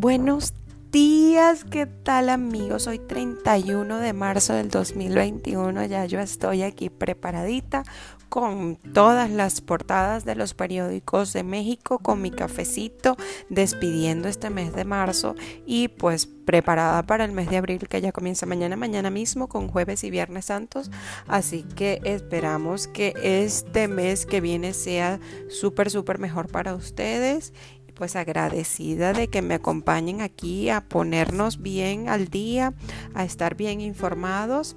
Buenos 0.00 0.54
días, 0.90 1.64
¿qué 1.64 1.84
tal 1.84 2.30
amigos? 2.30 2.86
Hoy 2.86 2.98
31 2.98 3.98
de 3.98 4.14
marzo 4.14 4.54
del 4.54 4.70
2021, 4.70 5.84
ya 5.84 6.06
yo 6.06 6.20
estoy 6.20 6.62
aquí 6.62 6.88
preparadita 6.88 7.82
con 8.30 8.76
todas 8.94 9.28
las 9.28 9.60
portadas 9.60 10.24
de 10.24 10.36
los 10.36 10.54
periódicos 10.54 11.34
de 11.34 11.42
México, 11.42 11.98
con 11.98 12.22
mi 12.22 12.30
cafecito, 12.30 13.16
despidiendo 13.50 14.28
este 14.28 14.48
mes 14.48 14.72
de 14.72 14.84
marzo 14.86 15.34
y 15.66 15.88
pues 15.88 16.26
preparada 16.26 17.02
para 17.02 17.24
el 17.24 17.32
mes 17.32 17.50
de 17.50 17.56
abril 17.58 17.86
que 17.88 18.00
ya 18.00 18.12
comienza 18.12 18.46
mañana, 18.46 18.76
mañana 18.76 19.10
mismo 19.10 19.48
con 19.48 19.68
jueves 19.68 20.02
y 20.04 20.10
viernes 20.10 20.46
santos. 20.46 20.90
Así 21.26 21.62
que 21.62 22.00
esperamos 22.04 22.86
que 22.86 23.14
este 23.22 23.88
mes 23.88 24.26
que 24.26 24.40
viene 24.40 24.74
sea 24.74 25.20
súper, 25.48 25.90
súper 25.90 26.18
mejor 26.18 26.48
para 26.48 26.74
ustedes 26.74 27.52
pues 28.00 28.16
agradecida 28.16 29.12
de 29.12 29.28
que 29.28 29.42
me 29.42 29.52
acompañen 29.52 30.22
aquí 30.22 30.70
a 30.70 30.80
ponernos 30.80 31.60
bien 31.60 32.08
al 32.08 32.28
día, 32.28 32.72
a 33.12 33.24
estar 33.24 33.56
bien 33.56 33.82
informados. 33.82 34.74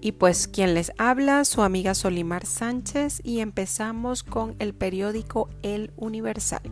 Y 0.00 0.10
pues 0.10 0.48
quien 0.48 0.74
les 0.74 0.90
habla, 0.98 1.44
su 1.44 1.62
amiga 1.62 1.94
Solimar 1.94 2.44
Sánchez 2.44 3.20
y 3.22 3.38
empezamos 3.38 4.24
con 4.24 4.56
el 4.58 4.74
periódico 4.74 5.48
El 5.62 5.92
Universal. 5.94 6.62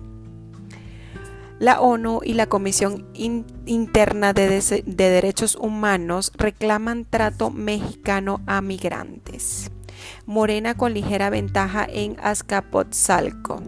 La 1.61 1.81
ONU 1.81 2.19
y 2.25 2.33
la 2.33 2.49
Comisión 2.49 3.07
Interna 3.15 4.33
de, 4.33 4.49
de 4.49 5.09
Derechos 5.09 5.55
Humanos 5.55 6.33
reclaman 6.37 7.05
trato 7.09 7.51
mexicano 7.53 8.41
a 8.47 8.61
migrantes. 8.61 9.71
Morena 10.27 10.75
con 10.75 10.95
ligera 10.95 11.31
ventaja 11.31 11.87
en 11.89 12.17
Azcapotzalco. 12.21 13.63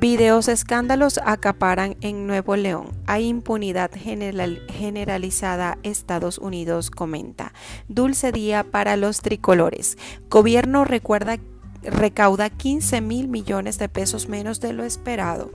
Videos 0.00 0.48
escándalos 0.48 1.20
acaparan 1.22 1.94
en 2.00 2.26
Nuevo 2.26 2.56
León. 2.56 2.86
Hay 3.06 3.26
impunidad 3.26 3.90
generalizada. 3.92 5.76
Estados 5.82 6.38
Unidos 6.38 6.90
comenta. 6.90 7.52
Dulce 7.86 8.32
día 8.32 8.64
para 8.64 8.96
los 8.96 9.20
tricolores. 9.20 9.98
Gobierno 10.30 10.86
recauda 10.86 12.48
15 12.48 13.02
mil 13.02 13.28
millones 13.28 13.78
de 13.78 13.90
pesos 13.90 14.26
menos 14.26 14.58
de 14.60 14.72
lo 14.72 14.84
esperado. 14.84 15.50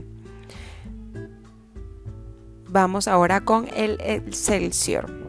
Vamos 2.68 3.08
ahora 3.08 3.40
con 3.40 3.66
el 3.74 3.98
Excelsior 4.00 5.25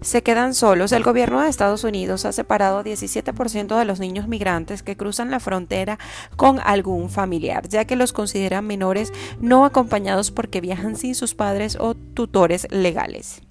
se 0.00 0.22
quedan 0.22 0.54
solos. 0.54 0.92
El 0.92 1.02
gobierno 1.02 1.40
de 1.40 1.48
Estados 1.48 1.84
Unidos 1.84 2.24
ha 2.24 2.32
separado 2.32 2.82
17% 2.82 3.78
de 3.78 3.84
los 3.84 4.00
niños 4.00 4.28
migrantes 4.28 4.82
que 4.82 4.96
cruzan 4.96 5.30
la 5.30 5.40
frontera 5.40 5.98
con 6.36 6.60
algún 6.60 7.10
familiar, 7.10 7.68
ya 7.68 7.84
que 7.84 7.96
los 7.96 8.12
consideran 8.12 8.66
menores 8.66 9.12
no 9.40 9.64
acompañados 9.64 10.30
porque 10.30 10.60
viajan 10.60 10.96
sin 10.96 11.14
sus 11.14 11.34
padres 11.34 11.76
o 11.78 11.94
tutores 11.94 12.66
legales. 12.70 13.42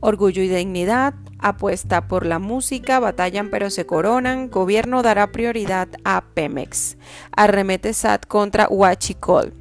Orgullo 0.00 0.42
y 0.42 0.48
dignidad, 0.48 1.14
apuesta 1.38 2.08
por 2.08 2.26
la 2.26 2.38
música, 2.38 3.00
batallan 3.00 3.48
pero 3.48 3.70
se 3.70 3.86
coronan, 3.86 4.50
gobierno 4.50 5.02
dará 5.02 5.32
prioridad 5.32 5.88
a 6.04 6.24
Pemex. 6.34 6.98
Arremete 7.34 7.94
SAT 7.94 8.26
contra 8.26 8.68
Huachicol. 8.68 9.54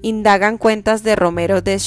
Indagan 0.00 0.56
cuentas 0.58 1.02
de 1.02 1.14
Romero 1.14 1.60
de 1.60 1.78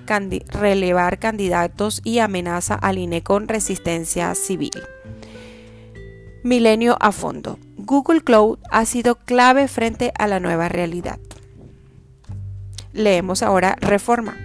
candidatos 1.19 2.01
y 2.03 2.19
amenaza 2.19 2.75
al 2.75 2.97
INE 2.97 3.23
con 3.23 3.47
resistencia 3.47 4.35
civil. 4.35 4.83
Milenio 6.43 6.97
a 6.99 7.13
fondo. 7.13 7.57
Google 7.77 8.21
Cloud 8.21 8.59
ha 8.69 8.85
sido 8.85 9.15
clave 9.15 9.69
frente 9.69 10.11
a 10.17 10.27
la 10.27 10.41
nueva 10.41 10.67
realidad. 10.67 11.19
Leemos 12.91 13.43
ahora 13.43 13.77
Reforma. 13.79 14.35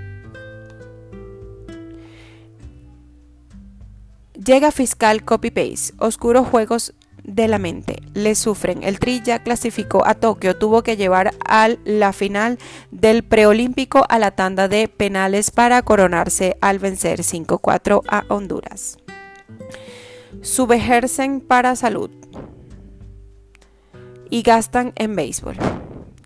Llega 4.35 4.71
fiscal 4.71 5.25
copy-paste, 5.25 5.95
oscuros 5.99 6.47
juegos 6.49 6.95
de 7.25 7.49
la 7.49 7.59
mente. 7.59 8.03
Le 8.15 8.35
sufren. 8.35 8.83
El 8.83 8.99
Tri 8.99 9.23
ya 9.23 9.43
clasificó 9.43 10.07
a 10.07 10.15
Tokio, 10.15 10.57
tuvo 10.57 10.83
que 10.83 10.97
llevar 10.97 11.35
a 11.47 11.69
la 11.85 12.13
final 12.13 12.59
del 12.91 13.23
preolímpico 13.23 14.05
a 14.09 14.19
la 14.19 14.33
tanda 14.33 14.69
de 14.69 14.89
penales 14.89 15.51
para 15.51 15.83
coronarse 15.83 16.57
al 16.61 16.79
vencer 16.79 17.21
5-4 17.21 18.03
a 18.09 18.25
Honduras 18.29 18.99
subejercen 20.41 21.41
para 21.41 21.77
salud 21.77 22.11
y 24.31 24.43
gastan 24.43 24.93
en 24.97 25.15
béisbol. 25.15 25.57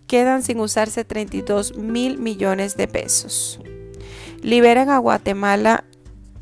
Quedan 0.07 0.41
sin 0.43 0.59
usarse 0.59 1.03
32 1.03 1.77
mil 1.77 2.17
millones 2.17 2.77
de 2.77 2.87
pesos. 2.87 3.59
Liberan 4.41 4.89
a 4.89 4.99
Guatemala 4.99 5.83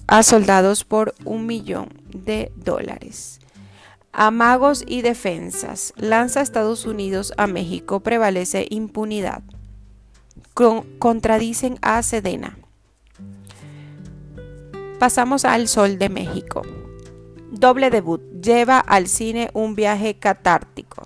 a 0.07 0.21
soldados 0.21 0.83
por 0.83 1.15
un 1.25 1.47
millón 1.47 1.89
de 2.13 2.51
dólares. 2.55 3.39
Amagos 4.17 4.85
y 4.87 5.01
defensas. 5.01 5.93
Lanza 5.97 6.39
Estados 6.39 6.85
Unidos 6.85 7.33
a 7.35 7.47
México. 7.47 7.99
Prevalece 7.99 8.65
impunidad. 8.69 9.43
contradicen 10.99 11.77
a 11.81 12.01
Sedena. 12.01 12.57
Pasamos 14.99 15.43
al 15.43 15.67
Sol 15.67 15.99
de 15.99 16.07
México. 16.07 16.61
Doble 17.51 17.89
debut. 17.89 18.21
Lleva 18.41 18.79
al 18.79 19.09
cine 19.09 19.49
un 19.51 19.75
viaje 19.75 20.17
catártico. 20.17 21.05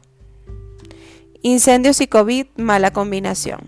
Incendios 1.41 2.01
y 2.01 2.07
COVID, 2.07 2.45
mala 2.57 2.93
combinación. 2.93 3.61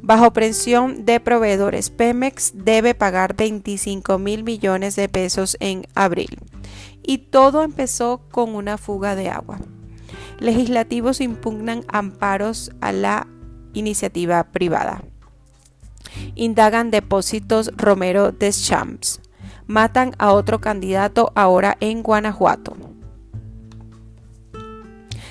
Bajo 0.00 0.32
presión 0.32 1.04
de 1.04 1.20
proveedores, 1.20 1.90
Pemex 1.90 2.52
debe 2.54 2.94
pagar 2.94 3.36
25 3.36 4.18
mil 4.18 4.42
millones 4.42 4.96
de 4.96 5.10
pesos 5.10 5.58
en 5.60 5.86
abril. 5.94 6.38
Y 7.02 7.18
todo 7.18 7.62
empezó 7.62 8.22
con 8.30 8.54
una 8.54 8.78
fuga 8.78 9.14
de 9.14 9.28
agua. 9.28 9.58
Legislativos 10.38 11.20
impugnan 11.20 11.84
amparos 11.88 12.72
a 12.80 12.92
la 12.92 13.26
iniciativa 13.72 14.42
privada. 14.44 15.02
Indagan 16.34 16.90
depósitos 16.90 17.70
Romero 17.76 18.32
Deschamps. 18.32 19.20
Matan 19.66 20.14
a 20.18 20.32
otro 20.32 20.60
candidato 20.60 21.32
ahora 21.34 21.76
en 21.80 22.02
Guanajuato. 22.02 22.76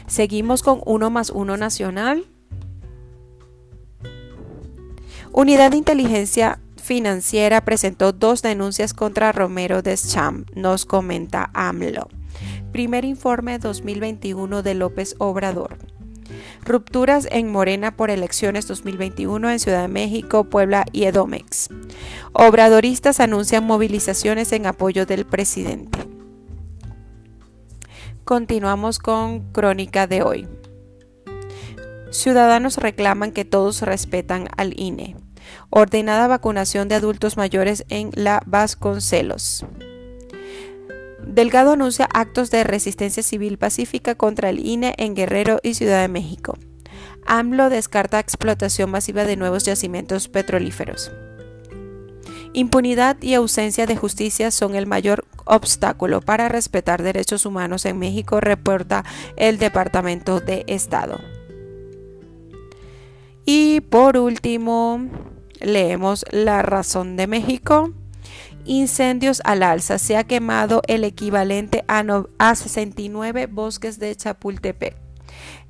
Seguimos 0.08 0.64
con 0.64 0.82
uno 0.86 1.10
más 1.10 1.30
uno 1.30 1.58
nacional. 1.58 2.26
Unidad 5.32 5.72
de 5.72 5.78
Inteligencia 5.78 6.60
Financiera 6.92 7.64
presentó 7.64 8.12
dos 8.12 8.42
denuncias 8.42 8.94
contra 8.94 9.32
Romero 9.32 9.82
Deschamps, 9.82 10.54
nos 10.58 10.86
comenta 10.86 11.50
AMLO. 11.54 12.10
Primer 12.74 13.06
informe 13.06 13.60
2021 13.60 14.62
de 14.62 14.74
López 14.74 15.16
Obrador. 15.18 15.78
Rupturas 16.66 17.30
en 17.32 17.50
Morena 17.50 17.96
por 17.96 18.10
elecciones 18.10 18.68
2021 18.68 19.52
en 19.52 19.60
Ciudad 19.60 19.84
de 19.84 19.88
México, 19.88 20.44
Puebla 20.50 20.84
y 20.92 21.06
Edomex. 21.06 21.70
Obradoristas 22.34 23.22
anuncian 23.22 23.64
movilizaciones 23.64 24.52
en 24.52 24.66
apoyo 24.66 25.06
del 25.06 25.26
presidente. 25.26 25.98
Continuamos 28.26 29.00
con 29.00 29.50
crónica 29.54 30.08
de 30.08 30.24
hoy. 30.24 30.46
Ciudadanos 32.10 32.76
reclaman 32.76 33.32
que 33.32 33.46
todos 33.46 33.82
respetan 33.82 34.50
al 34.58 34.78
INE. 34.78 35.16
Ordenada 35.70 36.28
vacunación 36.28 36.88
de 36.88 36.96
adultos 36.96 37.38
mayores 37.38 37.86
en 37.90 38.12
la 38.14 38.42
Vasconcelos. 38.46 39.66
Delgado 41.26 41.72
anuncia 41.72 42.10
actos 42.14 42.52
de 42.52 42.64
resistencia 42.64 43.24
civil 43.24 43.58
pacífica 43.58 44.16
contra 44.16 44.50
el 44.50 44.60
INE 44.66 44.96
en 44.98 45.16
Guerrero 45.16 45.60
y 45.64 45.76
Ciudad 45.76 46.02
de 46.02 46.08
México. 46.08 46.58
AMLO 47.26 47.70
descarta 47.70 48.20
explotación 48.20 48.90
masiva 48.90 49.24
de 49.24 49.38
nuevos 49.38 49.64
yacimientos 49.64 50.28
petrolíferos. 50.28 51.12
Impunidad 52.54 53.16
y 53.22 53.34
ausencia 53.34 53.86
de 53.86 53.96
justicia 53.96 54.52
son 54.52 54.76
el 54.76 54.86
mayor 54.86 55.26
obstáculo 55.46 56.20
para 56.20 56.50
respetar 56.50 57.02
derechos 57.02 57.46
humanos 57.46 57.86
en 57.86 57.98
México, 57.98 58.42
reporta 58.42 59.06
el 59.38 59.58
Departamento 59.58 60.42
de 60.42 60.66
Estado. 60.68 61.22
Y 63.46 63.82
por 63.82 64.18
último, 64.18 65.00
leemos 65.62 66.26
La 66.32 66.62
razón 66.62 67.16
de 67.16 67.28
México. 67.28 67.94
Incendios 68.66 69.42
al 69.44 69.64
alza. 69.64 69.98
Se 69.98 70.18
ha 70.18 70.24
quemado 70.24 70.84
el 70.88 71.04
equivalente 71.04 71.84
a, 71.88 72.06
a 72.38 72.56
69 72.56 73.48
bosques 73.48 73.98
de 74.00 74.16
Chapultepec. 74.16 74.96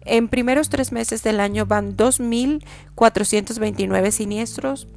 En 0.04 0.28
primeros 0.28 0.68
tres 0.70 0.92
meses 0.92 1.24
del 1.24 1.40
año 1.40 1.66
van 1.66 1.96
2.429 1.96 4.12
siniestros, 4.12 4.90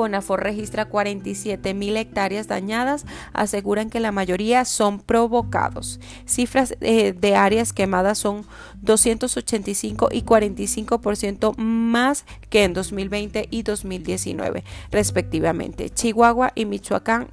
CONAFOR 0.00 0.42
registra 0.42 0.86
47 0.86 1.74
mil 1.74 1.94
hectáreas 1.98 2.48
dañadas, 2.48 3.04
aseguran 3.34 3.90
que 3.90 4.00
la 4.00 4.12
mayoría 4.12 4.64
son 4.64 4.98
provocados. 4.98 6.00
Cifras 6.24 6.74
eh, 6.80 7.12
de 7.12 7.36
áreas 7.36 7.74
quemadas 7.74 8.16
son 8.16 8.46
285 8.80 10.08
y 10.10 10.22
45% 10.22 11.54
más 11.58 12.24
que 12.48 12.64
en 12.64 12.72
2020 12.72 13.48
y 13.50 13.62
2019, 13.62 14.64
respectivamente. 14.90 15.90
Chihuahua 15.90 16.52
y 16.54 16.64
Michoacán 16.64 17.28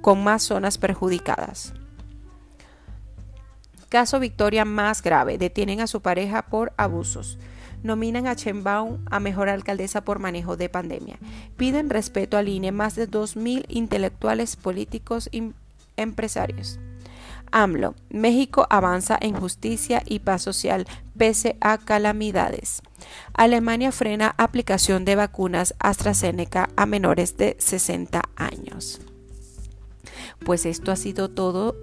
con 0.00 0.24
más 0.24 0.42
zonas 0.42 0.76
perjudicadas. 0.76 1.72
Caso 3.88 4.18
Victoria 4.18 4.64
más 4.64 5.02
grave. 5.02 5.38
Detienen 5.38 5.80
a 5.80 5.86
su 5.86 6.02
pareja 6.02 6.42
por 6.42 6.72
abusos 6.78 7.38
nominan 7.82 8.26
a 8.26 8.36
Chenbaum 8.36 8.98
a 9.10 9.20
mejor 9.20 9.48
alcaldesa 9.48 10.02
por 10.02 10.18
manejo 10.18 10.56
de 10.56 10.68
pandemia. 10.68 11.18
Piden 11.56 11.90
respeto 11.90 12.36
al 12.36 12.48
INE 12.48 12.72
más 12.72 12.94
de 12.94 13.08
2.000 13.08 13.64
intelectuales 13.68 14.56
políticos 14.56 15.28
y 15.32 15.52
empresarios. 15.96 16.78
AMLO, 17.50 17.94
México 18.10 18.66
avanza 18.70 19.16
en 19.20 19.34
justicia 19.34 20.02
y 20.04 20.18
paz 20.18 20.42
social 20.42 20.86
pese 21.16 21.56
a 21.60 21.78
calamidades. 21.78 22.82
Alemania 23.32 23.92
frena 23.92 24.34
aplicación 24.36 25.04
de 25.04 25.16
vacunas 25.16 25.74
AstraZeneca 25.78 26.68
a 26.76 26.86
menores 26.86 27.36
de 27.36 27.56
60 27.58 28.22
años. 28.36 29.00
Pues 30.44 30.66
esto 30.66 30.92
ha 30.92 30.96
sido 30.96 31.30
todo 31.30 31.76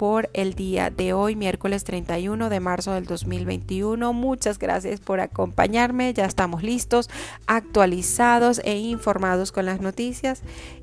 por 0.00 0.30
el 0.32 0.54
día 0.54 0.88
de 0.88 1.12
hoy, 1.12 1.36
miércoles 1.36 1.84
31 1.84 2.48
de 2.48 2.58
marzo 2.58 2.94
del 2.94 3.04
2021. 3.04 4.14
Muchas 4.14 4.58
gracias 4.58 4.98
por 4.98 5.20
acompañarme. 5.20 6.14
Ya 6.14 6.24
estamos 6.24 6.62
listos, 6.62 7.10
actualizados 7.46 8.62
e 8.64 8.78
informados 8.78 9.52
con 9.52 9.66
las 9.66 9.82
noticias 9.82 10.40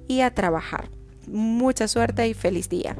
y 0.08 0.22
a 0.22 0.36
trabajar. 0.36 0.92
Mucha 1.26 1.88
suerte 1.88 2.28
y 2.28 2.36
feliz 2.36 2.70
día. 2.70 2.96